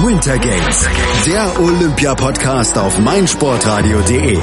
[0.00, 0.88] Winter Games,
[1.26, 4.38] der Olympia-Podcast auf meinsportradio.de.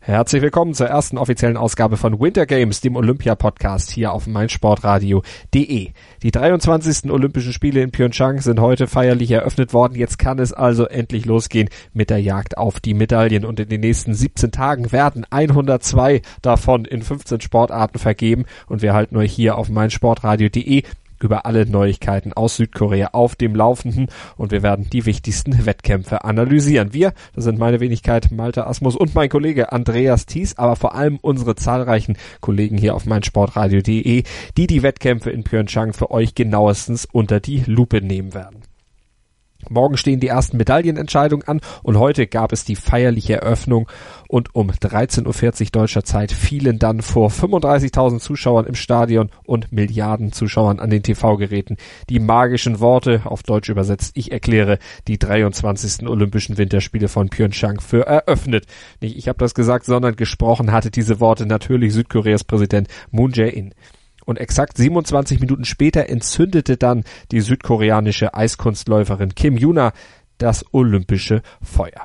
[0.00, 5.92] Herzlich willkommen zur ersten offiziellen Ausgabe von Winter Games, dem Olympia-Podcast hier auf meinsportradio.de.
[6.22, 7.10] Die 23.
[7.10, 9.94] Olympischen Spiele in Pyeongchang sind heute feierlich eröffnet worden.
[9.94, 13.46] Jetzt kann es also endlich losgehen mit der Jagd auf die Medaillen.
[13.46, 18.44] Und in den nächsten 17 Tagen werden 102 davon in 15 Sportarten vergeben.
[18.66, 20.84] Und wir halten euch hier auf meinsportradio.de
[21.20, 26.92] über alle Neuigkeiten aus Südkorea auf dem Laufenden und wir werden die wichtigsten Wettkämpfe analysieren.
[26.92, 31.18] Wir, das sind meine Wenigkeit Malte Asmus und mein Kollege Andreas Thies, aber vor allem
[31.20, 34.22] unsere zahlreichen Kollegen hier auf meinsportradio.de,
[34.56, 38.67] die die Wettkämpfe in Pyeongchang für euch genauestens unter die Lupe nehmen werden.
[39.68, 43.88] Morgen stehen die ersten Medaillenentscheidungen an und heute gab es die feierliche Eröffnung
[44.28, 50.30] und um 13.40 Uhr deutscher Zeit fielen dann vor 35.000 Zuschauern im Stadion und Milliarden
[50.30, 51.76] Zuschauern an den TV-Geräten
[52.08, 56.08] die magischen Worte, auf Deutsch übersetzt, ich erkläre die 23.
[56.08, 58.66] Olympischen Winterspiele von Pyeongchang für eröffnet.
[59.00, 63.74] Nicht ich habe das gesagt, sondern gesprochen hatte diese Worte natürlich Südkoreas Präsident Moon Jae-in
[64.28, 69.92] und exakt 27 Minuten später entzündete dann die südkoreanische Eiskunstläuferin Kim Yuna
[70.36, 72.02] das olympische Feuer.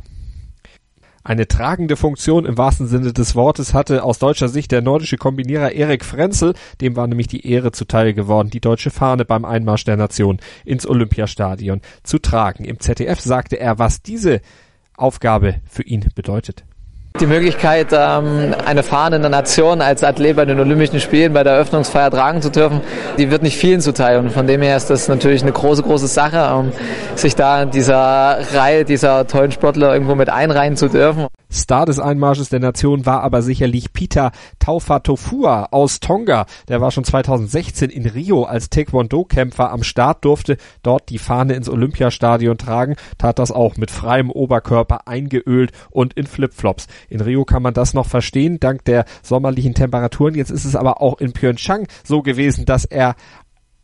[1.26, 5.74] Eine tragende Funktion im wahrsten Sinne des Wortes hatte aus deutscher Sicht der nordische Kombinierer
[5.74, 9.98] Erik Frenzel, dem war nämlich die Ehre zuteil geworden, die deutsche Fahne beim Einmarsch der
[9.98, 12.64] Nation ins Olympiastadion zu tragen.
[12.64, 14.40] Im ZDF sagte er, was diese
[14.96, 16.64] Aufgabe für ihn bedeutet.
[17.20, 21.44] Die Möglichkeit, ähm, eine Fahne in der Nation als Athlet bei den Olympischen Spielen bei
[21.44, 22.82] der Eröffnungsfeier tragen zu dürfen,
[23.20, 24.18] die wird nicht vielen zuteil.
[24.18, 26.72] Und von dem her ist das natürlich eine große, große Sache, ähm,
[27.16, 31.28] sich da in dieser Reihe dieser tollen Sportler irgendwo mit einreihen zu dürfen.
[31.54, 36.48] Star des Einmarsches der Nation war aber sicherlich Peter Taufatofua aus Tonga.
[36.68, 41.70] Der war schon 2016 in Rio als Taekwondo-Kämpfer am Start, durfte dort die Fahne ins
[41.70, 46.88] Olympiastadion tragen, tat das auch mit freiem Oberkörper eingeölt und in Flipflops.
[47.10, 50.36] In Rio kann man das noch verstehen, dank der sommerlichen Temperaturen.
[50.36, 53.16] Jetzt ist es aber auch in Pyeongchang so gewesen, dass er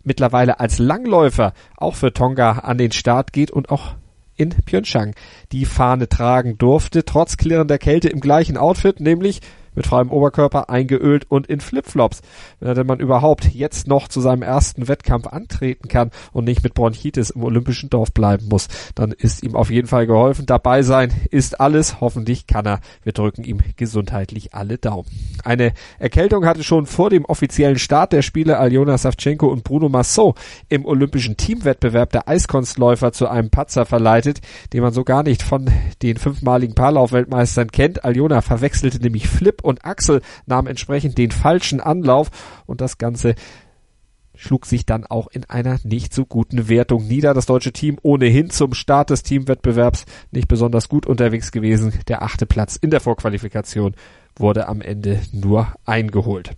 [0.04, 3.96] mittlerweile als Langläufer auch für Tonga an den Start geht und auch
[4.36, 5.16] in Pyeongchang
[5.52, 9.42] die Fahne tragen durfte, trotz klirrender Kälte im gleichen Outfit, nämlich
[9.76, 12.22] mit freiem Oberkörper eingeölt und in Flipflops.
[12.60, 17.30] Wenn man überhaupt jetzt noch zu seinem ersten Wettkampf antreten kann und nicht mit Bronchitis
[17.30, 20.46] im olympischen Dorf bleiben muss, dann ist ihm auf jeden Fall geholfen.
[20.46, 22.02] Dabei sein ist alles.
[22.02, 22.80] Hoffentlich kann er.
[23.04, 25.08] Wir drücken ihm gesundheitlich alle Daumen.
[25.44, 30.38] Eine Erkältung hatte schon vor dem offiziellen Start der Spiele Aljona Savchenko und Bruno Massot
[30.70, 34.42] im olympischen Teamwettbewerb der Eiskunstläufer zu einem Patzer verleitet,
[34.74, 35.70] den man so gar nicht von
[36.02, 38.04] den fünfmaligen Paarlauf-Weltmeistern kennt.
[38.04, 42.30] Aljona verwechselte nämlich Flip und Axel nahmen entsprechend den falschen Anlauf
[42.66, 43.36] und das Ganze
[44.36, 47.34] schlug sich dann auch in einer nicht so guten Wertung nieder.
[47.34, 51.94] Das deutsche Team ohnehin zum Start des Teamwettbewerbs nicht besonders gut unterwegs gewesen.
[52.08, 53.96] Der achte Platz in der Vorqualifikation
[54.38, 56.56] wurde am Ende nur eingeholt.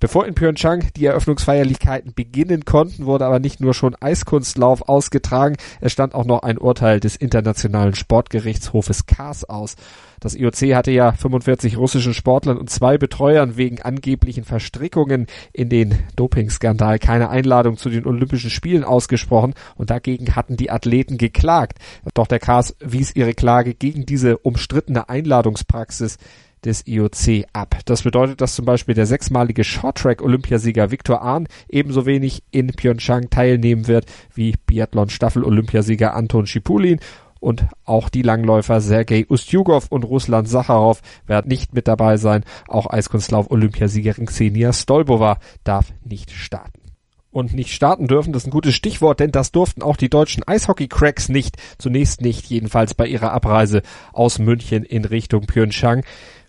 [0.00, 5.92] Bevor in Pyeongchang die Eröffnungsfeierlichkeiten beginnen konnten, wurde aber nicht nur schon Eiskunstlauf ausgetragen, es
[5.92, 9.76] stand auch noch ein Urteil des Internationalen Sportgerichtshofes Kars aus.
[10.18, 15.98] Das IOC hatte ja 45 russischen Sportlern und zwei Betreuern wegen angeblichen Verstrickungen in den
[16.16, 21.78] Dopingskandal keine Einladung zu den Olympischen Spielen ausgesprochen und dagegen hatten die Athleten geklagt.
[22.14, 26.16] Doch der Kars wies ihre Klage gegen diese umstrittene Einladungspraxis
[26.64, 27.78] des IOC ab.
[27.84, 33.86] Das bedeutet, dass zum Beispiel der sechsmalige Shorttrack-Olympiasieger Viktor Ahn ebenso wenig in Pyeongchang teilnehmen
[33.86, 37.00] wird wie Biathlon-Staffel-Olympiasieger Anton Schipulin
[37.40, 42.44] und auch die Langläufer Sergei Ustjugov und Ruslan Sacharow werden nicht mit dabei sein.
[42.68, 46.79] Auch Eiskunstlauf-Olympiasiegerin Xenia Stolbova darf nicht starten
[47.30, 48.32] und nicht starten dürfen.
[48.32, 51.56] Das ist ein gutes Stichwort, denn das durften auch die deutschen Eishockey-Cracks nicht.
[51.78, 53.82] Zunächst nicht, jedenfalls bei ihrer Abreise
[54.12, 56.02] aus München in Richtung Pyeongchang.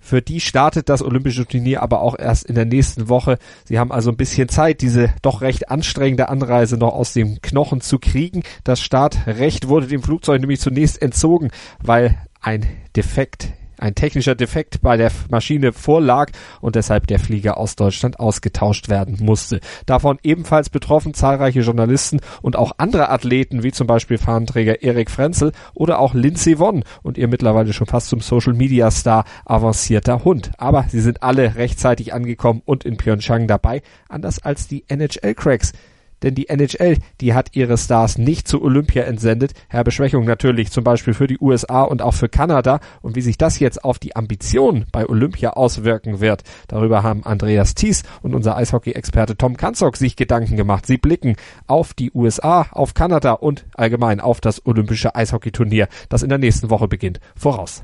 [0.03, 3.37] Für die startet das Olympische Turnier aber auch erst in der nächsten Woche.
[3.65, 7.81] Sie haben also ein bisschen Zeit, diese doch recht anstrengende Anreise noch aus dem Knochen
[7.81, 8.41] zu kriegen.
[8.63, 11.51] Das Startrecht wurde dem Flugzeug nämlich zunächst entzogen,
[11.83, 16.31] weil ein Defekt ein technischer Defekt bei der Maschine vorlag
[16.61, 19.59] und deshalb der Flieger aus Deutschland ausgetauscht werden musste.
[19.85, 25.51] Davon ebenfalls betroffen zahlreiche Journalisten und auch andere Athleten, wie zum Beispiel Fahnenträger Erik Frenzel
[25.73, 30.51] oder auch Lindsay Vonn und ihr mittlerweile schon fast zum Social Media Star avancierter Hund.
[30.57, 35.73] Aber sie sind alle rechtzeitig angekommen und in Pyeongchang dabei, anders als die NHL Cracks
[36.23, 39.53] denn die NHL, die hat ihre Stars nicht zu Olympia entsendet.
[39.69, 39.91] Herbe
[40.25, 42.79] natürlich zum Beispiel für die USA und auch für Kanada.
[43.01, 47.75] Und wie sich das jetzt auf die Ambition bei Olympia auswirken wird, darüber haben Andreas
[47.75, 50.85] Thies und unser Eishockey-Experte Tom Kanzok sich Gedanken gemacht.
[50.85, 51.35] Sie blicken
[51.67, 56.69] auf die USA, auf Kanada und allgemein auf das Olympische Eishockeyturnier, das in der nächsten
[56.69, 57.83] Woche beginnt, voraus.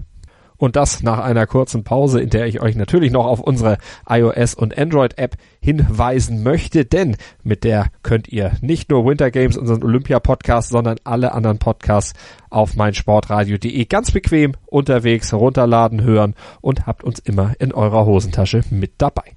[0.57, 3.77] Und das nach einer kurzen Pause, in der ich euch natürlich noch auf unsere
[4.09, 9.57] iOS und Android App hinweisen möchte, denn mit der könnt ihr nicht nur Winter Games,
[9.57, 12.13] unseren Olympia Podcast, sondern alle anderen Podcasts
[12.49, 18.93] auf meinsportradio.de ganz bequem unterwegs runterladen, hören und habt uns immer in eurer Hosentasche mit
[18.97, 19.36] dabei.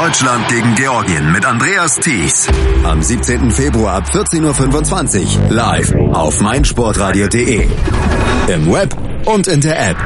[0.00, 2.48] Deutschland gegen Georgien mit Andreas Thies.
[2.84, 3.50] Am 17.
[3.50, 7.68] Februar ab 14.25 Uhr live auf meinsportradio.de.
[8.48, 9.98] Im Web und in der App.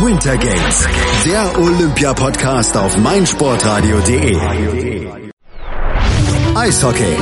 [0.00, 0.88] Winter Games,
[1.26, 4.38] der Olympia-Podcast auf meinsportradio.de.
[6.54, 7.16] Eishockey.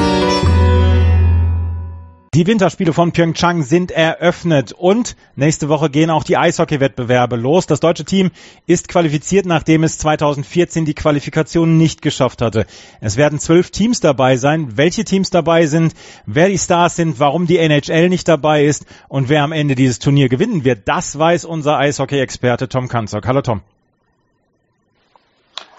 [2.37, 7.65] Die Winterspiele von Pyeongchang sind eröffnet und nächste Woche gehen auch die Eishockey-Wettbewerbe los.
[7.65, 8.31] Das deutsche Team
[8.67, 12.67] ist qualifiziert, nachdem es 2014 die Qualifikation nicht geschafft hatte.
[13.01, 14.77] Es werden zwölf Teams dabei sein.
[14.77, 15.95] Welche Teams dabei sind,
[16.27, 19.99] wer die Stars sind, warum die NHL nicht dabei ist und wer am Ende dieses
[19.99, 23.27] Turnier gewinnen wird, das weiß unser Eishockey-Experte Tom Kanzok.
[23.27, 23.63] Hallo Tom.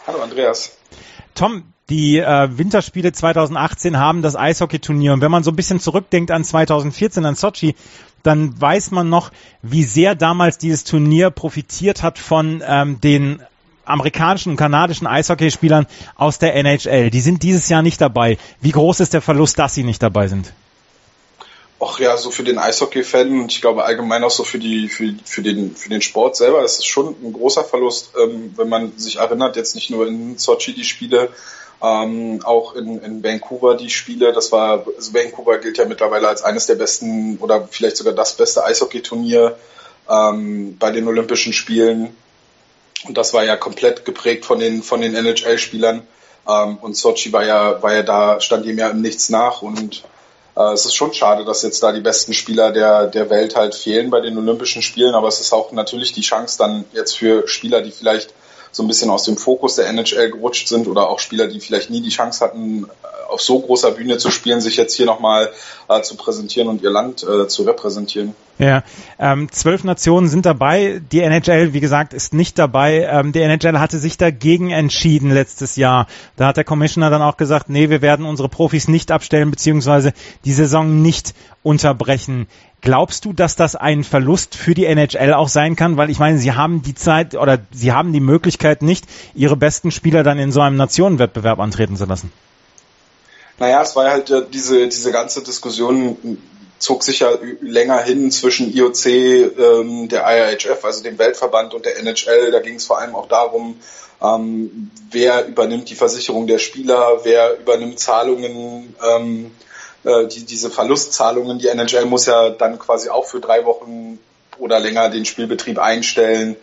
[0.07, 0.75] Hallo Andreas.
[1.36, 5.13] Tom, die äh, Winterspiele 2018 haben das Eishockeyturnier.
[5.13, 7.75] Und wenn man so ein bisschen zurückdenkt an 2014, an Sochi,
[8.24, 9.31] dann weiß man noch,
[9.62, 13.42] wie sehr damals dieses Turnier profitiert hat von ähm, den
[13.86, 17.10] amerikanischen und kanadischen Eishockeyspielern aus der NHL.
[17.10, 18.38] Die sind dieses Jahr nicht dabei.
[18.60, 20.51] Wie groß ist der Verlust, dass sie nicht dabei sind?
[21.80, 25.13] Ach ja, so für den Eishockey-Fan und ich glaube allgemein auch so für die für,
[25.24, 28.98] für den für den Sport selber ist es schon ein großer Verlust, ähm, wenn man
[28.98, 31.30] sich erinnert, jetzt nicht nur in Sochi die Spiele,
[31.82, 34.34] ähm, auch in, in Vancouver die Spiele.
[34.34, 38.36] Das war, also Vancouver gilt ja mittlerweile als eines der besten oder vielleicht sogar das
[38.36, 39.58] beste Eishockeyturnier
[40.10, 42.16] ähm, bei den Olympischen Spielen.
[43.08, 46.02] Und das war ja komplett geprägt von den von den NHL-Spielern.
[46.48, 50.04] Ähm, und Sochi war ja war ja da stand ihm ja im Nichts nach und
[50.56, 53.76] äh, es ist schon schade, dass jetzt da die besten Spieler der, der Welt halt
[53.76, 57.48] fehlen bei den Olympischen Spielen, aber es ist auch natürlich die Chance dann jetzt für
[57.48, 58.34] Spieler, die vielleicht
[58.78, 61.90] so ein bisschen aus dem Fokus der NHL gerutscht sind oder auch Spieler, die vielleicht
[61.90, 62.88] nie die Chance hatten,
[63.28, 65.50] auf so großer Bühne zu spielen, sich jetzt hier nochmal
[65.90, 68.36] äh, zu präsentieren und ihr Land äh, zu repräsentieren.
[68.60, 68.84] Ja,
[69.20, 71.00] ähm, zwölf Nationen sind dabei.
[71.12, 73.08] Die NHL, wie gesagt, ist nicht dabei.
[73.10, 76.08] Ähm, die NHL hatte sich dagegen entschieden letztes Jahr.
[76.38, 80.12] Da hat der Commissioner dann auch gesagt, nee, wir werden unsere Profis nicht abstellen, beziehungsweise
[80.44, 82.48] die Saison nicht unterbrechen.
[82.82, 85.98] Glaubst du, dass das ein Verlust für die NHL auch sein kann?
[85.98, 89.92] Weil ich meine, sie haben die Zeit oder sie haben die Möglichkeit nicht, ihre besten
[89.92, 92.32] Spieler dann in so einem Nationenwettbewerb antreten zu lassen.
[93.59, 96.38] Naja, es war halt äh, diese, diese ganze Diskussion
[96.80, 97.31] zog sich ja
[97.62, 102.51] länger hin zwischen IOC, ähm, der IIHF, also dem Weltverband und der NHL.
[102.51, 103.80] Da ging es vor allem auch darum,
[104.21, 109.51] ähm, wer übernimmt die Versicherung der Spieler, wer übernimmt Zahlungen, ähm,
[110.04, 111.59] äh, die, diese Verlustzahlungen.
[111.59, 114.19] Die NHL muss ja dann quasi auch für drei Wochen
[114.59, 116.56] oder länger den Spielbetrieb einstellen.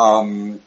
[0.00, 0.60] Ähm,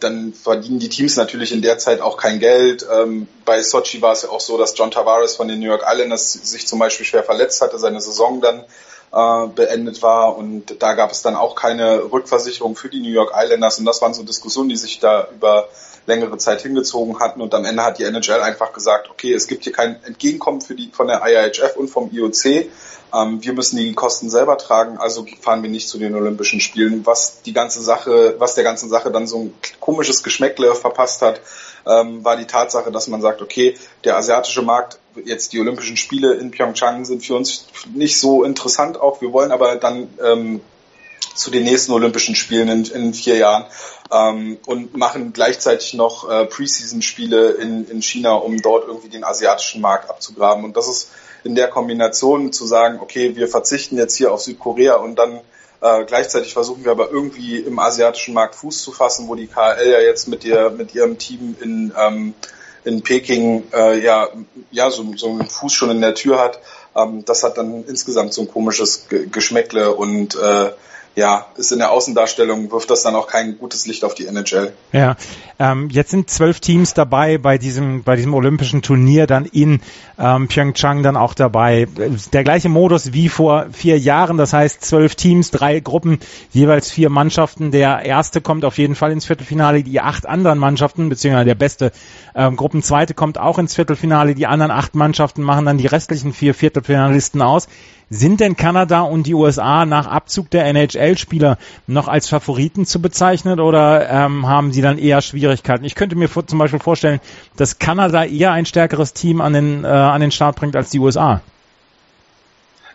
[0.00, 2.84] dann verdienen die Teams natürlich in der Zeit auch kein Geld.
[2.92, 5.84] Ähm, bei Sochi war es ja auch so, dass John Tavares von den New York
[5.86, 8.64] Islanders sich zum Beispiel schwer verletzt hatte, seine Saison dann
[9.12, 13.32] äh, beendet war und da gab es dann auch keine Rückversicherung für die New York
[13.36, 15.68] Islanders und das waren so Diskussionen, die sich da über
[16.06, 19.64] längere Zeit hingezogen hatten und am Ende hat die NHL einfach gesagt, okay, es gibt
[19.64, 22.66] hier kein Entgegenkommen für die von der IIHF und vom IOC
[23.14, 27.04] ähm, wir müssen die Kosten selber tragen, also fahren wir nicht zu den Olympischen Spielen.
[27.04, 31.40] Was die ganze Sache, was der ganzen Sache dann so ein komisches Geschmäckle verpasst hat,
[31.86, 36.34] ähm, war die Tatsache, dass man sagt, okay, der asiatische Markt, jetzt die Olympischen Spiele
[36.34, 39.20] in Pyeongchang sind für uns nicht so interessant auch.
[39.20, 40.60] Wir wollen aber dann ähm,
[41.34, 43.66] zu den nächsten Olympischen Spielen in, in vier Jahren
[44.10, 49.80] ähm, und machen gleichzeitig noch äh, Preseason-Spiele in, in China, um dort irgendwie den asiatischen
[49.80, 50.64] Markt abzugraben.
[50.64, 51.10] Und das ist
[51.44, 55.40] in der Kombination zu sagen, okay, wir verzichten jetzt hier auf Südkorea und dann
[55.80, 59.90] äh, gleichzeitig versuchen wir aber irgendwie im asiatischen Markt Fuß zu fassen, wo die KL
[59.90, 62.34] ja jetzt mit ihr mit ihrem Team in ähm,
[62.84, 64.28] in Peking äh, ja
[64.70, 66.60] ja so, so einen Fuß schon in der Tür hat.
[66.94, 70.70] Ähm, das hat dann insgesamt so ein komisches Geschmäckle und äh,
[71.14, 74.72] ja, ist in der Außendarstellung, wirft das dann auch kein gutes Licht auf die NHL.
[74.92, 75.16] Ja,
[75.58, 79.80] ähm, jetzt sind zwölf Teams dabei bei diesem, bei diesem olympischen Turnier dann in
[80.18, 81.86] ähm, Pyeongchang dann auch dabei.
[82.32, 86.18] Der gleiche Modus wie vor vier Jahren, das heißt zwölf Teams, drei Gruppen,
[86.50, 87.72] jeweils vier Mannschaften.
[87.72, 91.92] Der erste kommt auf jeden Fall ins Viertelfinale, die acht anderen Mannschaften, beziehungsweise der beste
[92.34, 96.54] ähm, Gruppenzweite kommt auch ins Viertelfinale, die anderen acht Mannschaften machen dann die restlichen vier
[96.54, 97.68] Viertelfinalisten aus.
[98.14, 103.58] Sind denn Kanada und die USA nach Abzug der NHL-Spieler noch als Favoriten zu bezeichnen
[103.58, 105.86] oder ähm, haben sie dann eher Schwierigkeiten?
[105.86, 107.22] Ich könnte mir vor, zum Beispiel vorstellen,
[107.56, 110.98] dass Kanada eher ein stärkeres Team an den, äh, an den Start bringt als die
[110.98, 111.40] USA.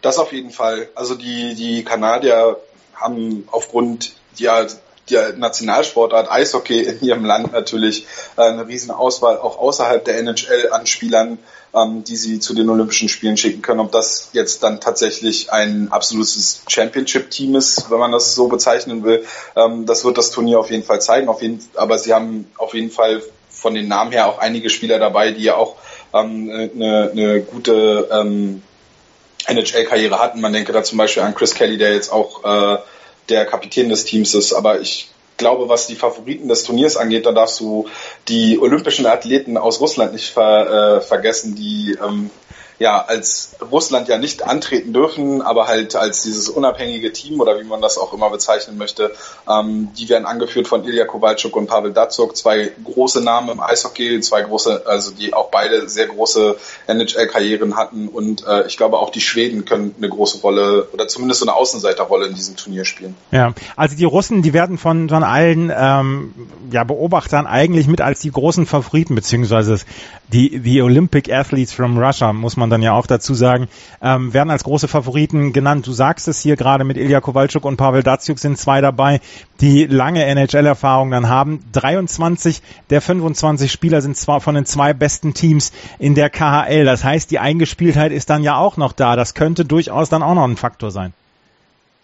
[0.03, 0.87] Das auf jeden Fall.
[0.93, 2.57] Also die, die Kanadier
[2.93, 4.67] haben aufgrund ja,
[5.09, 8.05] der Nationalsportart Eishockey in ihrem Land natürlich
[8.37, 11.39] äh, eine riesen Auswahl auch außerhalb der NHL an Spielern,
[11.73, 13.79] ähm, die sie zu den Olympischen Spielen schicken können.
[13.79, 19.25] Ob das jetzt dann tatsächlich ein absolutes Championship-Team ist, wenn man das so bezeichnen will,
[19.55, 21.29] ähm, das wird das Turnier auf jeden Fall zeigen.
[21.75, 25.43] Aber sie haben auf jeden Fall von den Namen her auch einige Spieler dabei, die
[25.43, 25.77] ja auch
[26.13, 28.07] ähm, eine, eine gute
[29.47, 30.41] NHL-Karriere hatten.
[30.41, 32.77] Man denke da zum Beispiel an Chris Kelly, der jetzt auch äh,
[33.29, 34.53] der Kapitän des Teams ist.
[34.53, 37.87] Aber ich glaube, was die Favoriten des Turniers angeht, da darfst du
[38.27, 42.29] die olympischen Athleten aus Russland nicht ver, äh, vergessen, die ähm,
[42.79, 47.63] ja als Russland ja nicht antreten dürfen, aber halt als dieses unabhängige Team oder wie
[47.63, 49.11] man das auch immer bezeichnen möchte,
[49.49, 54.19] ähm, die werden angeführt von Ilya Kowalczuk und Pavel Datsuk, zwei große Namen im Eishockey,
[54.21, 56.57] zwei große, also die auch beide sehr große
[56.87, 61.39] NHL-Karrieren hatten und äh, ich glaube auch die Schweden können eine große Rolle oder zumindest
[61.41, 63.15] so eine Außenseiterrolle in diesem Turnier spielen.
[63.31, 66.33] Ja, also die Russen, die werden von, von allen ähm,
[66.71, 69.79] ja, Beobachtern eigentlich mit als die großen Favoriten beziehungsweise
[70.31, 73.67] die, die Olympic Athletes from Russia, muss man dann ja auch dazu sagen,
[74.01, 75.87] ähm, werden als große Favoriten genannt.
[75.87, 79.19] Du sagst es hier gerade mit Ilya Kowalczuk und Pavel Datsjuk sind zwei dabei,
[79.61, 81.63] die lange NHL-Erfahrung dann haben.
[81.71, 86.85] 23 der 25 Spieler sind zwar von den zwei besten Teams in der KHL.
[86.85, 89.15] Das heißt, die Eingespieltheit ist dann ja auch noch da.
[89.15, 91.13] Das könnte durchaus dann auch noch ein Faktor sein.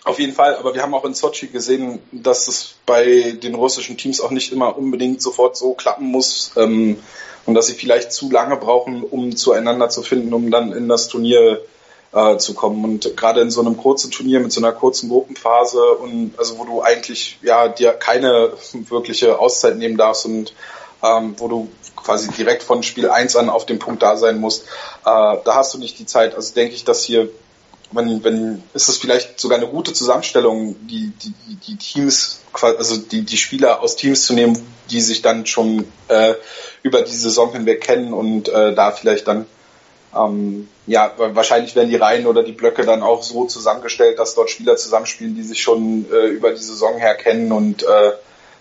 [0.05, 3.98] Auf jeden Fall, aber wir haben auch in Sochi gesehen, dass es bei den russischen
[3.98, 6.51] Teams auch nicht immer unbedingt sofort so klappen muss.
[6.57, 6.98] Ähm,
[7.45, 11.07] und dass sie vielleicht zu lange brauchen, um zueinander zu finden, um dann in das
[11.07, 11.62] Turnier
[12.13, 12.83] äh, zu kommen.
[12.83, 16.65] Und gerade in so einem kurzen Turnier mit so einer kurzen Gruppenphase und also wo
[16.65, 20.53] du eigentlich ja dir keine wirkliche Auszeit nehmen darfst und
[21.01, 24.63] ähm, wo du quasi direkt von Spiel 1 an auf dem Punkt da sein musst,
[24.63, 24.65] äh,
[25.05, 26.36] da hast du nicht die Zeit.
[26.36, 27.29] Also denke ich, dass hier
[27.93, 31.33] wenn, wenn ist es vielleicht sogar eine gute Zusammenstellung, die, die,
[31.67, 34.57] die Teams, also die, die Spieler aus Teams zu nehmen,
[34.89, 36.33] die sich dann schon äh,
[36.81, 39.45] über die Saison hinweg kennen und äh, da vielleicht dann
[40.15, 44.50] ähm, ja, wahrscheinlich werden die Reihen oder die Blöcke dann auch so zusammengestellt, dass dort
[44.50, 48.12] Spieler zusammenspielen, die sich schon äh, über die Saison her kennen und äh,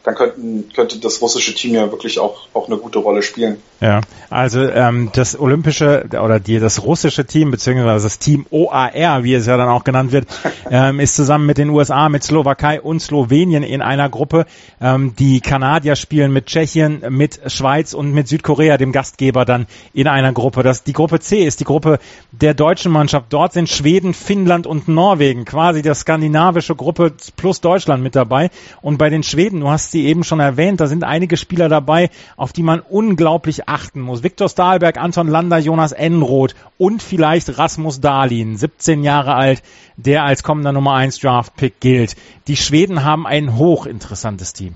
[0.05, 3.59] dann könnten, könnte das russische Team ja wirklich auch, auch eine gute Rolle spielen.
[3.81, 9.35] Ja, also ähm, das olympische oder die, das russische Team, beziehungsweise das Team OAR, wie
[9.35, 10.27] es ja dann auch genannt wird,
[10.71, 14.47] ähm, ist zusammen mit den USA, mit Slowakei und Slowenien in einer Gruppe.
[14.81, 20.09] Ähm, die Kanadier spielen mit Tschechien, mit Schweiz und mit Südkorea, dem Gastgeber, dann in
[20.09, 20.63] einer Gruppe.
[20.65, 21.99] Das, die Gruppe C ist die Gruppe
[22.33, 23.27] der deutschen Mannschaft.
[23.31, 28.51] Dort sind Schweden, Finnland und Norwegen, quasi der skandinavische Gruppe plus Deutschland mit dabei.
[28.81, 32.11] Und bei den Schweden, du hast sie eben schon erwähnt, da sind einige Spieler dabei,
[32.37, 34.23] auf die man unglaublich achten muss.
[34.23, 39.63] Viktor Stahlberg, Anton Lander, Jonas Enroth und vielleicht Rasmus Dahlin, 17 Jahre alt,
[39.97, 42.17] der als kommender Nummer 1 Draft-Pick gilt.
[42.49, 44.75] Die Schweden haben ein hochinteressantes Team.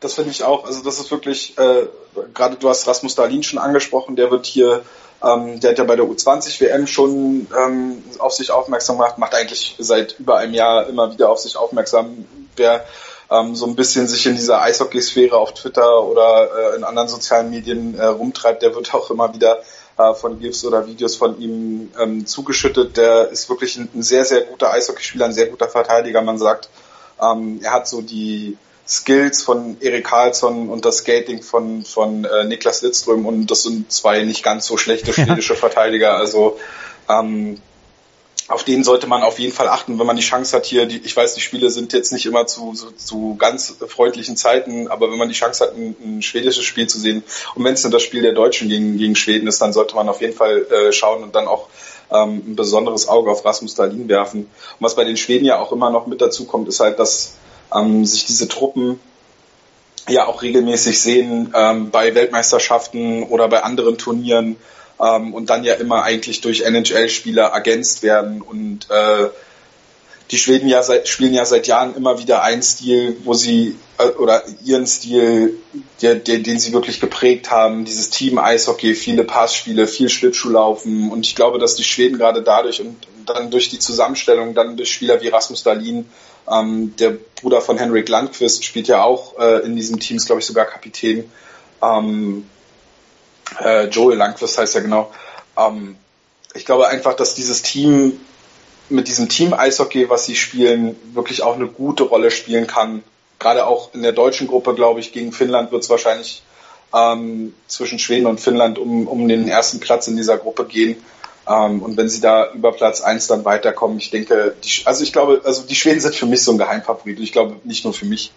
[0.00, 0.64] Das finde ich auch.
[0.64, 1.86] Also das ist wirklich, äh,
[2.34, 4.82] gerade du hast Rasmus Dahlin schon angesprochen, der wird hier
[5.22, 9.34] ähm, der hat ja bei der U20 WM schon ähm, auf sich aufmerksam gemacht, macht
[9.34, 12.26] eigentlich seit über einem Jahr immer wieder auf sich aufmerksam.
[12.56, 12.84] Wer
[13.30, 17.50] ähm, so ein bisschen sich in dieser Eishockey-Sphäre auf Twitter oder äh, in anderen sozialen
[17.50, 19.62] Medien äh, rumtreibt, der wird auch immer wieder
[19.98, 22.96] äh, von GIFs oder Videos von ihm ähm, zugeschüttet.
[22.96, 26.22] Der ist wirklich ein, ein sehr, sehr guter Eishockeyspieler, ein sehr guter Verteidiger.
[26.22, 26.68] Man sagt,
[27.20, 28.56] ähm, er hat so die
[28.86, 33.90] Skills von Erik Karlsson und das Skating von, von äh, Niklas Lidström und das sind
[33.90, 36.16] zwei nicht ganz so schlechte schwedische Verteidiger.
[36.16, 36.58] Also
[37.08, 37.60] ähm,
[38.48, 40.86] auf den sollte man auf jeden Fall achten, wenn man die Chance hat hier.
[40.86, 44.88] Die, ich weiß, die Spiele sind jetzt nicht immer zu, zu, zu ganz freundlichen Zeiten,
[44.88, 47.24] aber wenn man die Chance hat, ein, ein schwedisches Spiel zu sehen
[47.54, 50.08] und wenn es dann das Spiel der Deutschen gegen, gegen Schweden ist, dann sollte man
[50.08, 51.68] auf jeden Fall äh, schauen und dann auch
[52.10, 54.42] ähm, ein besonderes Auge auf Rasmus Dahlin werfen.
[54.42, 57.34] Und was bei den Schweden ja auch immer noch mit dazu kommt, ist halt, dass
[57.74, 59.00] ähm, sich diese Truppen
[60.08, 64.56] ja auch regelmäßig sehen ähm, bei Weltmeisterschaften oder bei anderen Turnieren
[65.00, 68.42] ähm, und dann ja immer eigentlich durch NHL-Spieler ergänzt werden.
[68.42, 69.28] Und äh,
[70.30, 74.08] die Schweden ja seit, spielen ja seit Jahren immer wieder einen Stil, wo sie äh,
[74.08, 75.58] oder ihren Stil,
[76.02, 81.10] der, der, den sie wirklich geprägt haben, dieses Team Eishockey, viele Passspiele, viel Schlittschuhlaufen.
[81.10, 84.90] Und ich glaube, dass die Schweden gerade dadurch und dann durch die Zusammenstellung, dann durch
[84.90, 86.06] Spieler wie Rasmus Dahlin,
[86.50, 90.40] ähm, der Bruder von Henrik Landquist spielt ja auch äh, in diesem Team, ist glaube
[90.40, 91.30] ich sogar Kapitän.
[91.82, 92.46] Ähm,
[93.62, 95.12] äh, Joel Landquist heißt ja genau.
[95.56, 95.96] Ähm,
[96.54, 98.20] ich glaube einfach, dass dieses Team
[98.88, 103.02] mit diesem Team Eishockey, was sie spielen, wirklich auch eine gute Rolle spielen kann.
[103.38, 106.42] Gerade auch in der deutschen Gruppe, glaube ich, gegen Finnland wird es wahrscheinlich
[106.94, 110.96] ähm, zwischen Schweden und Finnland um, um den ersten Platz in dieser Gruppe gehen.
[111.48, 115.12] Ähm, und wenn sie da über Platz eins dann weiterkommen, ich denke, die, also ich
[115.12, 117.20] glaube, also die Schweden sind für mich so ein Geheimfavorit.
[117.20, 118.32] Ich glaube nicht nur für mich.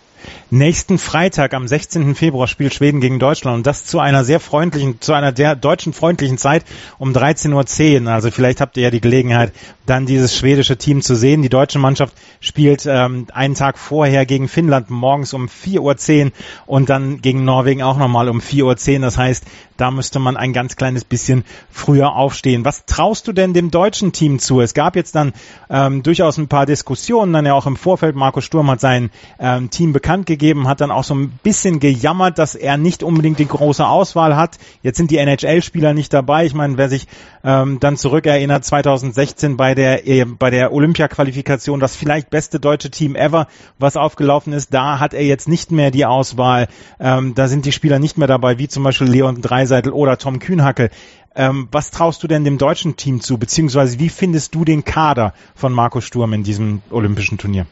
[0.52, 2.16] Nächsten Freitag am 16.
[2.16, 5.94] Februar spielt Schweden gegen Deutschland und das zu einer sehr freundlichen, zu einer der deutschen
[5.94, 6.66] freundlichen Zeit
[6.98, 8.12] um 13.10 Uhr.
[8.12, 9.54] Also vielleicht habt ihr ja die Gelegenheit,
[9.86, 11.42] dann dieses schwedische Team zu sehen.
[11.42, 16.32] Die deutsche Mannschaft spielt ähm, einen Tag vorher gegen Finnland morgens um 4.10 Uhr
[16.66, 19.00] und dann gegen Norwegen auch nochmal um 4.10 Uhr.
[19.02, 19.46] Das heißt,
[19.78, 22.66] da müsste man ein ganz kleines bisschen früher aufstehen.
[22.66, 24.60] Was traust du denn dem deutschen Team zu?
[24.62, 25.34] Es gab jetzt dann
[25.70, 28.16] ähm, durchaus ein paar Diskussionen, dann ja auch im Vorfeld.
[28.16, 29.10] Marco Sturm hat sein
[29.40, 33.04] ähm, Team bekannt bekannt gegeben, hat dann auch so ein bisschen gejammert, dass er nicht
[33.04, 34.58] unbedingt die große Auswahl hat.
[34.82, 36.46] Jetzt sind die NHL-Spieler nicht dabei.
[36.48, 37.06] Ich meine, wer sich
[37.44, 43.16] ähm, dann zurückerinnert, 2016 bei der äh, bei der Olympia-Qualifikation, das vielleicht beste deutsche Team
[43.16, 43.46] ever,
[43.78, 46.70] was aufgelaufen ist, da hat er jetzt nicht mehr die Auswahl.
[47.00, 50.40] Ähm, da sind die Spieler nicht mehr dabei, wie zum Beispiel Leon Dreiseitel oder Tom
[50.40, 50.90] Kühnhackel.
[51.36, 55.36] Ähm, was traust du denn dem deutschen Team zu, beziehungsweise wie findest du den Kader
[55.54, 57.68] von Marco Sturm in diesem olympischen Turnier?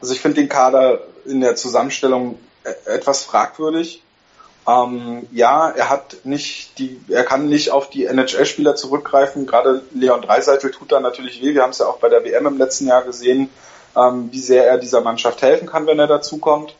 [0.00, 4.02] Also ich finde den Kader in der Zusammenstellung e-, etwas fragwürdig.
[4.66, 9.46] Ähm, ja, er hat nicht die, er kann nicht auf die NHL-Spieler zurückgreifen.
[9.46, 11.54] Gerade Leon Dreiseitel tut da natürlich weh.
[11.54, 13.48] Wir haben es ja auch bei der WM im letzten Jahr gesehen,
[13.96, 16.74] ähm, wie sehr er dieser Mannschaft helfen kann, wenn er dazukommt.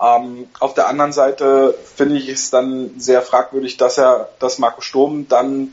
[0.00, 4.80] Ähm, auf der anderen Seite finde ich es dann sehr fragwürdig, dass er, dass Marco
[4.82, 5.72] Sturm dann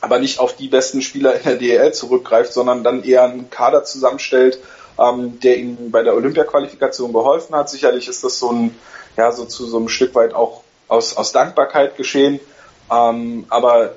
[0.00, 3.84] aber nicht auf die besten Spieler in der DEL zurückgreift, sondern dann eher einen Kader
[3.84, 4.58] zusammenstellt,
[4.98, 7.70] ähm, der ihm bei der Olympia-Qualifikation geholfen hat.
[7.70, 8.76] Sicherlich ist das so ein,
[9.16, 12.40] ja, so zu so einem Stück weit auch aus, aus Dankbarkeit geschehen.
[12.90, 13.92] Ähm, aber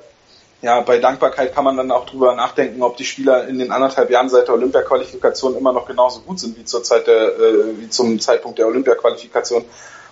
[0.62, 4.10] ja, bei Dankbarkeit kann man dann auch drüber nachdenken, ob die Spieler in den anderthalb
[4.10, 7.90] Jahren seit der Olympia-Qualifikation immer noch genauso gut sind wie zur Zeit der, äh, wie
[7.90, 9.64] zum Zeitpunkt der Olympia-Qualifikation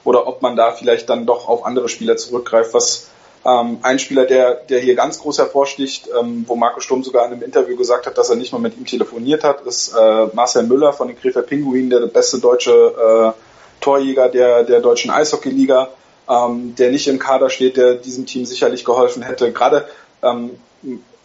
[0.03, 3.11] oder ob man da vielleicht dann doch auf andere Spieler zurückgreift, was
[3.45, 7.33] ähm, ein Spieler, der, der hier ganz groß hervorsticht, ähm, wo Marco Sturm sogar in
[7.33, 10.65] einem Interview gesagt hat, dass er nicht mal mit ihm telefoniert hat, ist äh, Marcel
[10.65, 15.89] Müller von den Krefeld Pinguinen, der beste deutsche äh, Torjäger der, der deutschen Eishockeyliga,
[16.29, 19.53] ähm, der nicht im Kader steht, der diesem Team sicherlich geholfen hätte.
[19.53, 19.89] Gerade
[20.23, 20.51] ähm,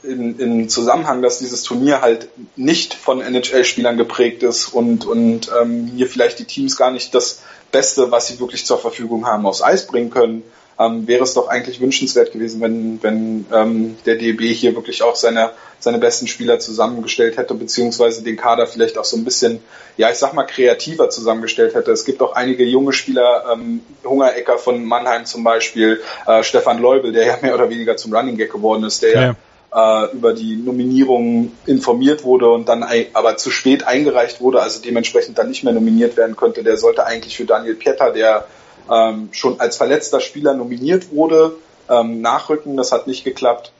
[0.01, 5.91] in, in Zusammenhang, dass dieses Turnier halt nicht von NHL-Spielern geprägt ist und, und ähm,
[5.93, 7.41] hier vielleicht die Teams gar nicht das
[7.73, 10.43] Beste, was sie wirklich zur Verfügung haben, aufs Eis bringen können
[10.79, 15.15] ähm, wäre es doch eigentlich wünschenswert gewesen, wenn, wenn ähm, der DEB hier wirklich auch
[15.15, 19.59] seine, seine besten Spieler zusammengestellt hätte, beziehungsweise den Kader vielleicht auch so ein bisschen,
[19.97, 21.91] ja, ich sag mal, kreativer zusammengestellt hätte.
[21.91, 27.11] Es gibt auch einige junge Spieler, ähm, Hungerecker von Mannheim zum Beispiel, äh, Stefan Leubel,
[27.11, 29.35] der ja mehr oder weniger zum Running Gag geworden ist, der ja
[29.75, 35.37] äh, über die Nominierung informiert wurde und dann aber zu spät eingereicht wurde, also dementsprechend
[35.37, 36.63] dann nicht mehr nominiert werden könnte.
[36.63, 38.47] Der sollte eigentlich für Daniel Pieter, der
[38.91, 41.55] ähm, schon als verletzter Spieler nominiert wurde,
[41.89, 42.77] ähm, nachrücken.
[42.77, 43.71] Das hat nicht geklappt.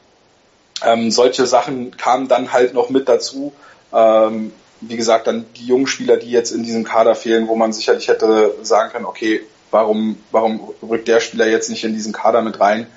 [0.84, 3.54] Ähm, solche Sachen kamen dann halt noch mit dazu.
[3.94, 7.74] Ähm, wie gesagt, dann die jungen Spieler, die jetzt in diesem Kader fehlen, wo man
[7.74, 9.42] sicherlich hätte sagen können, okay,
[9.72, 12.88] warum, warum rückt der Spieler jetzt nicht in diesen Kader mit rein?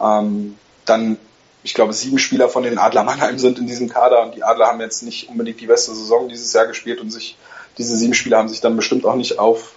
[0.00, 1.18] Ähm, dann,
[1.62, 4.66] ich glaube, sieben Spieler von den Adler Mannheim sind in diesem Kader und die Adler
[4.66, 7.36] haben jetzt nicht unbedingt die beste Saison dieses Jahr gespielt und sich,
[7.76, 9.72] diese sieben Spieler haben sich dann bestimmt auch nicht auf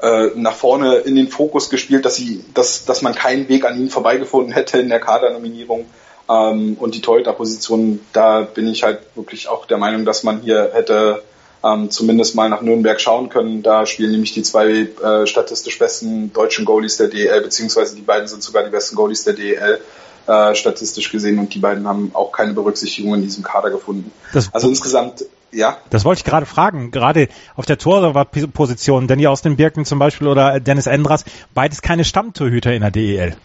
[0.00, 3.76] äh, nach vorne in den Fokus gespielt, dass sie, dass, dass man keinen Weg an
[3.76, 5.86] ihnen vorbeigefunden hätte in der Kadernominierung.
[6.28, 10.70] Ähm, und die Torhüter-Position, da bin ich halt wirklich auch der Meinung, dass man hier
[10.72, 11.22] hätte
[11.64, 13.62] ähm, zumindest mal nach Nürnberg schauen können.
[13.62, 18.28] Da spielen nämlich die zwei äh, statistisch besten deutschen Goalies der DEL, beziehungsweise die beiden
[18.28, 19.80] sind sogar die besten Goalies der DEL
[20.26, 24.12] äh, statistisch gesehen und die beiden haben auch keine Berücksichtigung in diesem Kader gefunden.
[24.32, 25.78] Das also insgesamt ja.
[25.90, 26.90] Das wollte ich gerade fragen.
[26.90, 32.04] Gerade auf der Torwartposition, Danny aus den Birken zum Beispiel oder Dennis Endras, beides keine
[32.04, 33.36] Stammtorhüter in der DEL.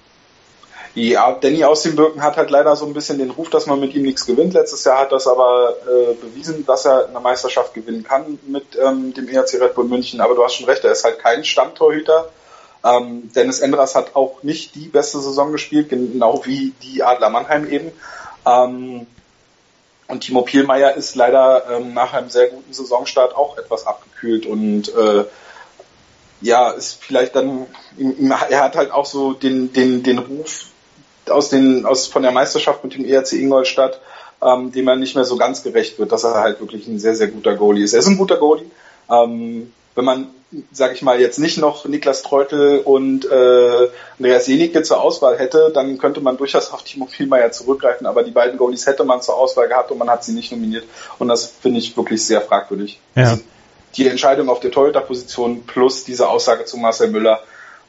[0.95, 3.79] Ja, Danny aus den Birken hat halt leider so ein bisschen den Ruf, dass man
[3.79, 4.53] mit ihm nichts gewinnt.
[4.53, 9.11] Letztes Jahr hat das aber äh, bewiesen, dass er eine Meisterschaft gewinnen kann mit ähm,
[9.13, 10.21] dem ERC Red Bull München.
[10.21, 12.29] Aber du hast schon recht, er ist halt kein Stammtorhüter.
[12.83, 17.67] Ähm, Dennis Endras hat auch nicht die beste Saison gespielt, genau wie die Adler Mannheim
[17.67, 17.91] eben.
[18.45, 19.07] Ähm,
[20.07, 24.93] Und Timo Pielmeier ist leider ähm, nach einem sehr guten Saisonstart auch etwas abgekühlt und
[24.95, 25.25] äh,
[26.41, 27.67] ja, ist vielleicht dann,
[28.49, 30.65] er hat halt auch so den, den, den Ruf
[31.29, 34.01] aus den, aus, von der Meisterschaft mit dem ERC Ingolstadt,
[34.41, 37.15] ähm, dem er nicht mehr so ganz gerecht wird, dass er halt wirklich ein sehr,
[37.15, 37.93] sehr guter Goalie ist.
[37.93, 38.69] Er ist ein guter Goalie.
[39.09, 40.27] Ähm, wenn man,
[40.71, 45.71] sage ich mal, jetzt nicht noch Niklas Treutel und äh, Andreas Jenicke zur Auswahl hätte,
[45.73, 49.35] dann könnte man durchaus auf Timo Pielmeier zurückgreifen, aber die beiden Goalies hätte man zur
[49.35, 50.85] Auswahl gehabt und man hat sie nicht nominiert
[51.19, 52.99] und das finde ich wirklich sehr fragwürdig.
[53.15, 53.31] Ja.
[53.31, 53.43] Also
[53.95, 57.41] die Entscheidung auf der Torhüter-Position plus diese Aussage zu Marcel Müller,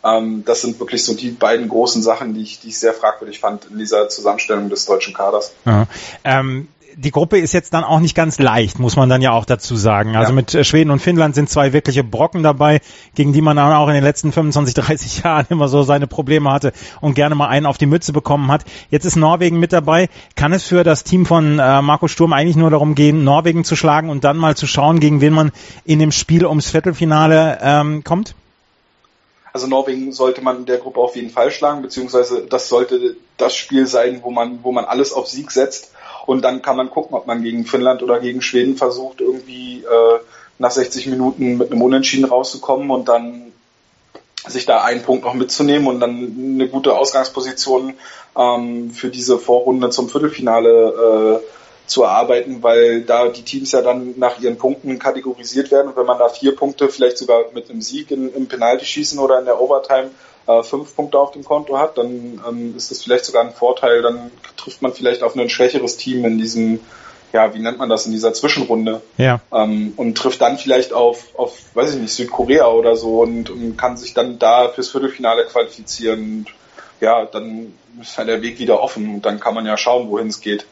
[0.05, 3.41] ähm, das sind wirklich so die beiden großen Sachen, die ich, die ich sehr fragwürdig
[3.41, 5.53] fand in dieser Zusammenstellung des deutschen Kaders.
[5.65, 5.87] Ja.
[6.25, 9.45] Ähm, die Gruppe ist jetzt dann auch nicht ganz leicht, muss man dann ja auch
[9.45, 10.17] dazu sagen.
[10.17, 10.37] Also ja.
[10.37, 12.81] mit äh, Schweden und Finnland sind zwei wirkliche Brocken dabei,
[13.15, 16.53] gegen die man dann auch in den letzten 25, 30 Jahren immer so seine Probleme
[16.53, 18.65] hatte und gerne mal einen auf die Mütze bekommen hat.
[18.91, 20.09] Jetzt ist Norwegen mit dabei.
[20.37, 23.77] Kann es für das Team von äh, Marco Sturm eigentlich nur darum gehen, Norwegen zu
[23.77, 25.53] schlagen und dann mal zu schauen, gegen wen man
[25.85, 28.35] in dem Spiel ums Viertelfinale ähm, kommt?
[29.53, 33.55] Also Norwegen sollte man in der Gruppe auf jeden Fall schlagen, beziehungsweise das sollte das
[33.55, 35.93] Spiel sein, wo man, wo man alles auf Sieg setzt.
[36.27, 40.19] Und dann kann man gucken, ob man gegen Finnland oder gegen Schweden versucht, irgendwie äh,
[40.59, 43.53] nach 60 Minuten mit einem Unentschieden rauszukommen und dann
[44.47, 47.95] sich da einen Punkt noch mitzunehmen und dann eine gute Ausgangsposition
[48.37, 54.15] ähm, für diese Vorrunde zum Viertelfinale äh, zu erarbeiten, weil da die Teams ja dann
[54.17, 55.89] nach ihren Punkten kategorisiert werden.
[55.89, 59.39] Und wenn man da vier Punkte vielleicht sogar mit einem Sieg in, im Penaltyschießen oder
[59.39, 60.11] in der Overtime
[60.47, 64.03] äh, fünf Punkte auf dem Konto hat, dann ähm, ist das vielleicht sogar ein Vorteil,
[64.03, 66.81] dann trifft man vielleicht auf ein schwächeres Team in diesem
[67.35, 69.03] ja, wie nennt man das in dieser Zwischenrunde?
[69.19, 69.41] Ja.
[69.53, 73.77] Ähm, und trifft dann vielleicht auf, auf, weiß ich nicht, Südkorea oder so und, und
[73.77, 76.21] kann sich dann da fürs Viertelfinale qualifizieren.
[76.21, 76.47] Und
[77.01, 80.29] ja, dann ist halt der Weg wieder offen und dann kann man ja schauen, wohin
[80.29, 80.65] es geht.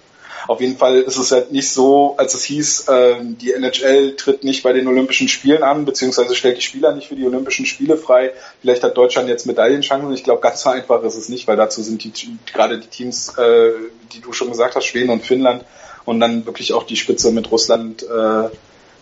[0.48, 4.44] Auf jeden Fall ist es halt nicht so, als es hieß, äh, die NHL tritt
[4.44, 7.96] nicht bei den Olympischen Spielen an, beziehungsweise stellt die Spieler nicht für die Olympischen Spiele
[7.96, 8.32] frei.
[8.60, 10.12] Vielleicht hat Deutschland jetzt Medaillenchancen.
[10.12, 12.12] Ich glaube, ganz so einfach ist es nicht, weil dazu sind die
[12.52, 13.70] gerade die Teams, äh,
[14.12, 15.64] die du schon gesagt hast, Schweden und Finnland
[16.04, 18.48] und dann wirklich auch die Spitze mit Russland, äh,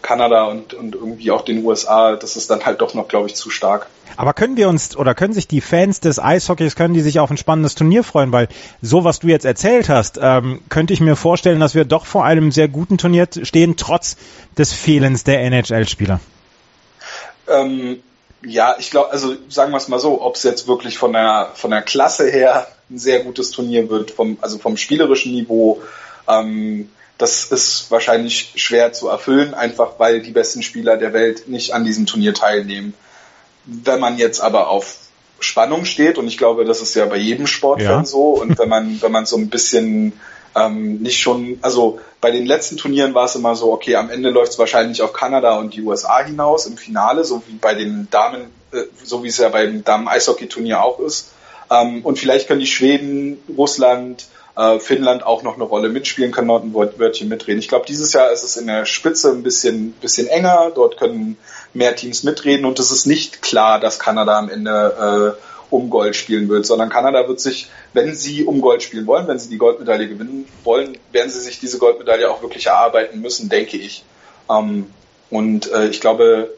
[0.02, 3.34] Kanada und, und irgendwie auch den USA, das ist dann halt doch noch, glaube ich,
[3.34, 3.86] zu stark.
[4.16, 7.30] Aber können wir uns oder können sich die Fans des Eishockeys, können die sich auf
[7.30, 8.32] ein spannendes Turnier freuen?
[8.32, 8.48] Weil
[8.82, 12.24] so, was du jetzt erzählt hast, ähm, könnte ich mir vorstellen, dass wir doch vor
[12.24, 14.16] einem sehr guten Turnier stehen, trotz
[14.58, 16.20] des Fehlens der NHL-Spieler.
[17.48, 18.02] Ähm,
[18.42, 21.50] ja, ich glaube, also sagen wir es mal so, ob es jetzt wirklich von der,
[21.54, 25.80] von der Klasse her ein sehr gutes Turnier wird, vom, also vom spielerischen Niveau,
[26.28, 31.74] ähm, das ist wahrscheinlich schwer zu erfüllen, einfach weil die besten Spieler der Welt nicht
[31.74, 32.94] an diesem Turnier teilnehmen.
[33.66, 34.96] Wenn man jetzt aber auf
[35.38, 38.04] Spannung steht, und ich glaube, das ist ja bei jedem Sportfan ja.
[38.04, 40.14] so, und wenn man, wenn man so ein bisschen
[40.56, 44.30] ähm, nicht schon, also bei den letzten Turnieren war es immer so, okay, am Ende
[44.30, 48.08] läuft es wahrscheinlich auf Kanada und die USA hinaus im Finale, so wie bei den
[48.10, 51.32] Damen, äh, so wie es ja beim Damen-Eishockey-Turnier auch ist.
[51.70, 56.48] Ähm, und vielleicht können die Schweden, Russland, äh, Finnland auch noch eine Rolle mitspielen kann,
[56.48, 57.60] dort ein Wörtchen mitreden.
[57.60, 60.72] Ich glaube, dieses Jahr ist es in der Spitze ein bisschen, bisschen enger.
[60.74, 61.36] Dort können
[61.72, 66.16] mehr Teams mitreden und es ist nicht klar, dass Kanada am Ende äh, um Gold
[66.16, 69.58] spielen wird, sondern Kanada wird sich, wenn sie um Gold spielen wollen, wenn sie die
[69.58, 74.04] Goldmedaille gewinnen wollen, werden sie sich diese Goldmedaille auch wirklich erarbeiten müssen, denke ich.
[74.50, 74.86] Ähm,
[75.30, 76.50] und äh, ich glaube,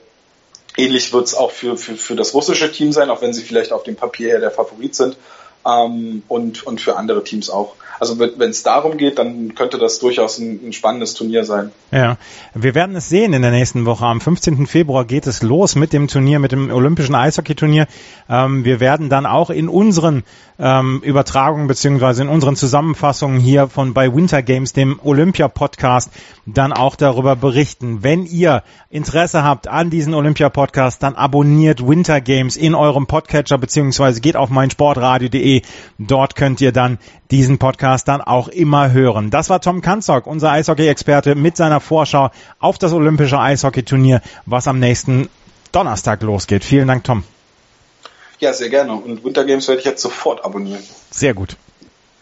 [0.77, 3.73] ähnlich wird es auch für, für, für das russische Team sein, auch wenn sie vielleicht
[3.73, 5.17] auf dem Papier her der Favorit sind
[5.67, 7.75] ähm, und, und für andere Teams auch.
[8.03, 11.71] Also wenn es darum geht, dann könnte das durchaus ein, ein, spannendes Turnier sein.
[11.93, 12.17] Ja,
[12.53, 14.05] wir werden es sehen in der nächsten Woche.
[14.07, 14.67] Am 15.
[14.67, 17.87] Februar geht es los mit dem Turnier, mit dem Olympischen Eishockeyturnier.
[18.29, 20.25] Ähm, wir werden dann auch in unseren
[20.59, 26.11] ähm, Übertragungen beziehungsweise in unseren Zusammenfassungen hier von bei Winter Games, dem Olympia-Podcast,
[26.45, 28.03] dann auch darüber berichten.
[28.03, 34.21] Wenn ihr Interesse habt an diesen Olympia-Podcast, dann abonniert Winter Games in eurem Podcatcher beziehungsweise
[34.21, 35.52] geht auf meinsportradio.de.
[35.99, 36.99] Dort könnt ihr dann
[37.31, 39.31] diesen Podcast dann auch immer hören.
[39.31, 44.79] Das war Tom Kanzok, unser Eishockey-Experte mit seiner Vorschau auf das Olympische Eishockeyturnier, was am
[44.79, 45.29] nächsten
[45.73, 46.65] Donnerstag losgeht.
[46.65, 47.25] Vielen Dank, Tom.
[48.39, 48.95] Ja, sehr gerne.
[48.95, 50.83] Und Winter Games werde ich jetzt sofort abonnieren.
[51.11, 51.57] Sehr gut.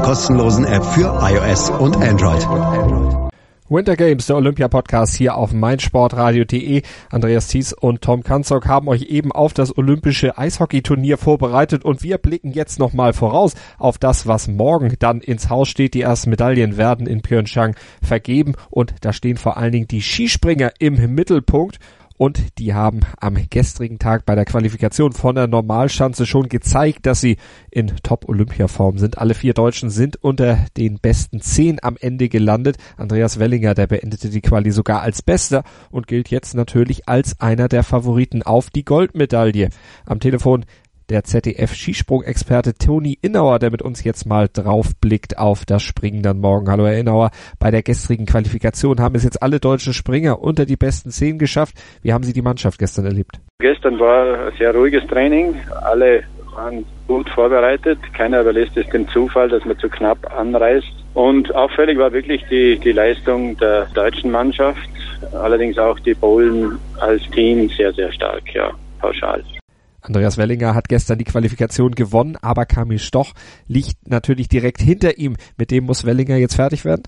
[0.00, 2.46] kostenlosen App für iOS und Android.
[3.70, 6.82] Winter Games, der Olympia-Podcast hier auf meinsportradio.de.
[7.10, 12.16] Andreas Thies und Tom Kanzok haben euch eben auf das olympische Eishockeyturnier vorbereitet und wir
[12.16, 15.92] blicken jetzt nochmal voraus auf das, was morgen dann ins Haus steht.
[15.92, 20.72] Die ersten Medaillen werden in Pyeongchang vergeben und da stehen vor allen Dingen die Skispringer
[20.78, 21.78] im Mittelpunkt
[22.18, 27.20] und die haben am gestrigen Tag bei der Qualifikation von der Normalschanze schon gezeigt, dass
[27.20, 27.38] sie
[27.70, 29.18] in Top-Olympia-Form sind.
[29.18, 32.76] Alle vier Deutschen sind unter den besten zehn am Ende gelandet.
[32.96, 37.68] Andreas Wellinger, der beendete die Quali sogar als Bester und gilt jetzt natürlich als einer
[37.68, 39.70] der Favoriten auf die Goldmedaille.
[40.04, 40.64] Am Telefon
[41.10, 46.38] der ZDF-Skisprung-Experte Toni Innauer, der mit uns jetzt mal drauf blickt auf das Springen dann
[46.38, 46.70] morgen.
[46.70, 50.76] Hallo Herr Innauer, bei der gestrigen Qualifikation haben es jetzt alle deutschen Springer unter die
[50.76, 51.74] besten zehn geschafft.
[52.02, 53.40] Wie haben Sie die Mannschaft gestern erlebt?
[53.60, 55.54] Gestern war ein sehr ruhiges Training.
[55.82, 57.98] Alle waren gut vorbereitet.
[58.12, 60.92] Keiner überlässt es dem Zufall, dass man zu knapp anreist.
[61.14, 64.88] Und auffällig war wirklich die, die Leistung der deutschen Mannschaft.
[65.32, 69.42] Allerdings auch die Polen als Team sehr, sehr stark, ja, pauschal.
[70.00, 73.32] Andreas Wellinger hat gestern die Qualifikation gewonnen, aber Kamil Stoch
[73.66, 75.36] liegt natürlich direkt hinter ihm.
[75.56, 77.02] Mit dem muss Wellinger jetzt fertig werden?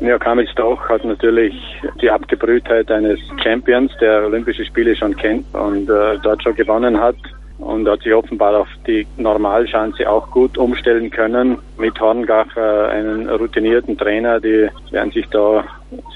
[0.00, 1.54] Ja, Kamil Stoch hat natürlich
[2.00, 7.16] die Abgebrühtheit eines Champions, der Olympische Spiele schon kennt und äh, dort schon gewonnen hat
[7.58, 11.58] und hat sich offenbar auf die Normalschanze auch gut umstellen können.
[11.76, 15.64] Mit Horngacher, einen routinierten Trainer, die werden sich da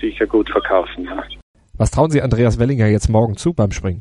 [0.01, 1.05] sicher gut verkaufen.
[1.05, 1.23] Ja.
[1.77, 4.01] Was trauen Sie Andreas Wellinger jetzt morgen zu beim Springen?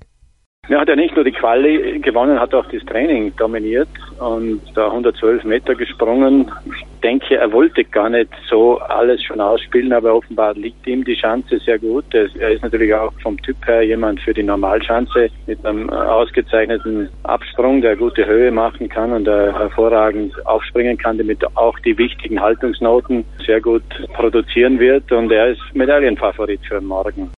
[0.68, 3.88] Er hat ja nicht nur die Quali gewonnen, hat auch das Training dominiert
[4.20, 6.52] und da 112 Meter gesprungen.
[6.66, 11.14] Ich denke, er wollte gar nicht so alles schon ausspielen, aber offenbar liegt ihm die
[11.14, 12.06] Chance sehr gut.
[12.16, 17.82] Er ist natürlich auch vom Typ her jemand für die Normalschanze mit einem ausgezeichneten Absprung,
[17.82, 23.62] der gute Höhe machen kann und hervorragend aufspringen kann, damit auch die wichtigen Haltungsnoten sehr
[23.62, 27.30] gut produzieren wird und er ist Medaillenfavorit für morgen.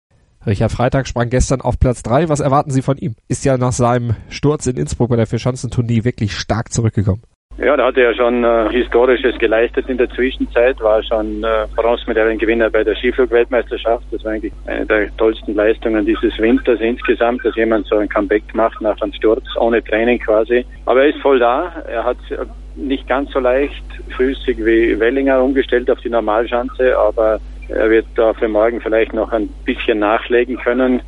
[0.46, 2.28] Richard Freitag sprang gestern auf Platz drei.
[2.28, 3.16] Was erwarten Sie von ihm?
[3.28, 7.22] Ist ja nach seinem Sturz in Innsbruck bei der Vierschanzentournee wirklich stark zurückgekommen.
[7.58, 11.66] Ja, da hat er ja schon äh, Historisches geleistet in der Zwischenzeit, war schon äh,
[11.74, 14.04] Bronzemedaillengewinner bei der Skiflug-Weltmeisterschaft.
[14.10, 18.42] Das war eigentlich eine der tollsten Leistungen dieses Winters insgesamt, dass jemand so ein Comeback
[18.54, 20.66] macht nach einem Sturz, ohne Training quasi.
[20.84, 21.82] Aber er ist voll da.
[21.88, 22.44] Er hat äh,
[22.76, 23.84] nicht ganz so leicht
[24.16, 29.32] füßig wie Wellinger umgestellt auf die Normalschanze, aber er wird da für morgen vielleicht noch
[29.32, 31.02] ein bisschen nachlegen können.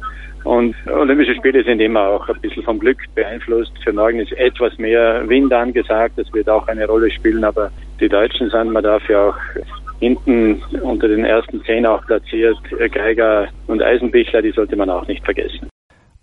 [0.45, 3.73] Und Olympische Spiele sind immer auch ein bisschen vom Glück beeinflusst.
[3.83, 6.15] Für morgen ist etwas mehr Wind angesagt.
[6.17, 7.45] Das wird auch eine Rolle spielen.
[7.45, 9.37] Aber die Deutschen sind man dafür auch
[10.01, 12.57] hinten unter den ersten zehn auch platziert.
[12.93, 15.69] Geiger und Eisenbichler, die sollte man auch nicht vergessen.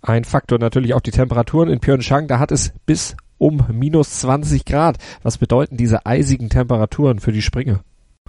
[0.02, 2.26] Ein Faktor natürlich auch die Temperaturen in Pyeongchang.
[2.26, 4.96] Da hat es bis um minus 20 Grad.
[5.22, 7.80] Was bedeuten diese eisigen Temperaturen für die Springer?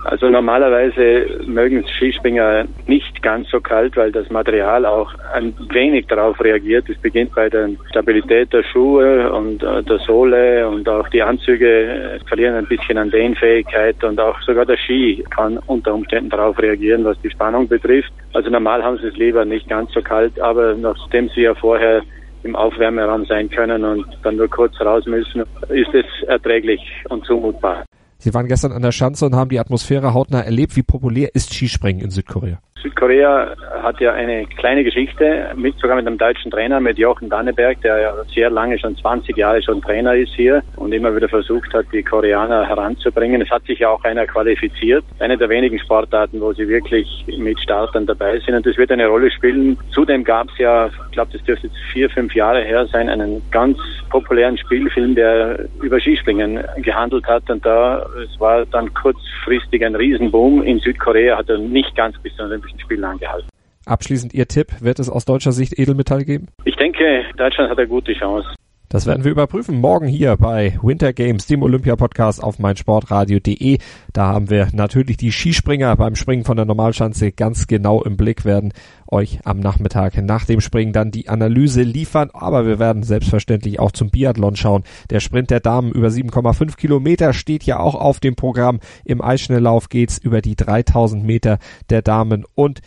[0.04, 6.40] Also normalerweise mögen Skispringer nicht ganz so kalt, weil das Material auch ein wenig darauf
[6.40, 6.88] reagiert.
[6.88, 11.68] Es beginnt bei der Stabilität der Schuhe und äh, der Sohle und auch die Anzüge
[11.68, 16.60] äh, verlieren ein bisschen an Dehnfähigkeit und auch sogar der Ski kann unter Umständen darauf
[16.60, 18.14] reagieren, was die Spannung betrifft.
[18.34, 22.04] Also normal haben sie es lieber nicht ganz so kalt, aber nachdem sie ja vorher
[22.44, 27.84] im Aufwärmeraum sein können und dann nur kurz raus müssen, ist es erträglich und zumutbar.
[28.20, 30.76] Sie waren gestern an der Schanze und haben die Atmosphäre hautnah erlebt.
[30.76, 32.60] Wie populär ist Skispringen in Südkorea?
[32.82, 37.82] Südkorea hat ja eine kleine Geschichte, mit, sogar mit einem deutschen Trainer, mit Jochen Danneberg,
[37.82, 41.74] der ja sehr lange, schon 20 Jahre schon Trainer ist hier und immer wieder versucht
[41.74, 43.42] hat, die Koreaner heranzubringen.
[43.42, 45.04] Es hat sich ja auch einer qualifiziert.
[45.20, 49.08] Eine der wenigen Sportarten, wo sie wirklich mit Startern dabei sind und das wird eine
[49.08, 49.78] Rolle spielen.
[49.92, 53.42] Zudem gab es ja, ich glaube, das dürfte jetzt vier, fünf Jahre her sein, einen
[53.52, 53.78] ganz
[54.10, 60.62] populären Spielfilm, der über Skispringen gehandelt hat und da, es war dann kurzfristig ein Riesenboom.
[60.64, 63.50] In Südkorea hat er nicht ganz bis zu den Olympischen Spielen angehalten.
[63.86, 66.48] Abschließend Ihr Tipp, wird es aus deutscher Sicht Edelmetall geben?
[66.66, 68.48] Ich denke, Deutschland hat eine gute Chance.
[68.90, 73.80] Das werden wir überprüfen morgen hier bei Winter Games, dem Olympia-Podcast auf meinsportradio.de.
[74.14, 78.46] Da haben wir natürlich die Skispringer beim Springen von der Normalschanze ganz genau im Blick,
[78.46, 78.72] werden
[79.12, 82.30] euch am Nachmittag nach dem Springen dann die Analyse liefern.
[82.32, 84.86] Aber wir werden selbstverständlich auch zum Biathlon schauen.
[85.10, 88.80] Der Sprint der Damen über 7,5 Kilometer steht ja auch auf dem Programm.
[89.04, 92.80] Im Eisschnelllauf geht's über die 3000 Meter der Damen und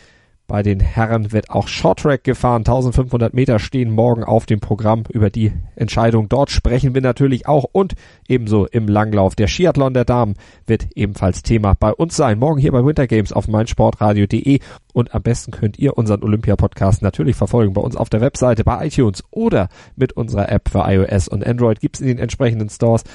[0.51, 2.63] bei den Herren wird auch Shorttrack gefahren.
[2.63, 5.03] 1500 Meter stehen morgen auf dem Programm.
[5.09, 7.93] Über die Entscheidung dort sprechen wir natürlich auch und
[8.27, 9.35] ebenso im Langlauf.
[9.35, 10.33] Der Skiathlon der Damen
[10.67, 12.37] wird ebenfalls Thema bei uns sein.
[12.37, 14.59] Morgen hier bei Winter Games auf meinsportradio.de
[14.91, 18.87] und am besten könnt ihr unseren Olympia-Podcast natürlich verfolgen bei uns auf der Webseite, bei
[18.87, 23.05] iTunes oder mit unserer App für iOS und Android gibt's in den entsprechenden Stores.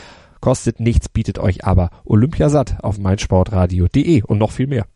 [0.40, 4.86] Kostet nichts, bietet euch aber Olympiasat auf meinsportradio.de und noch viel mehr.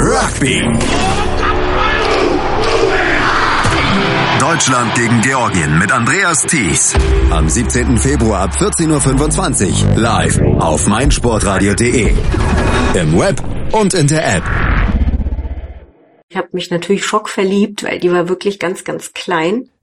[0.00, 0.62] Rugby.
[4.38, 6.94] Deutschland gegen Georgien mit Andreas Thies.
[7.32, 7.98] Am 17.
[7.98, 12.12] Februar ab 14.25 Uhr live auf meinsportradio.de.
[12.94, 14.44] Im Web und in der App.
[16.28, 19.68] Ich habe mich natürlich schockverliebt, weil die war wirklich ganz, ganz klein.